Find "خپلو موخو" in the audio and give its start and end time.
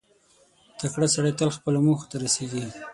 1.57-2.05